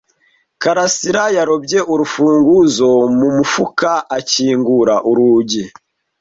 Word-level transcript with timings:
Karasirayarobye 0.61 1.79
urufunguzo 1.93 2.89
mu 3.17 3.27
mufuka 3.37 3.89
akingura 4.17 4.95
urugi. 5.09 5.63